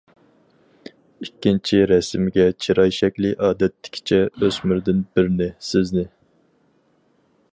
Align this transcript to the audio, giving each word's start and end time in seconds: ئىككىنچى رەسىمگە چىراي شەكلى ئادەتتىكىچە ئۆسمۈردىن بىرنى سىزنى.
ئىككىنچى 1.25 1.81
رەسىمگە 1.91 2.47
چىراي 2.65 2.95
شەكلى 2.99 3.33
ئادەتتىكىچە 3.49 4.19
ئۆسمۈردىن 4.47 5.05
بىرنى 5.19 5.51
سىزنى. 5.71 6.09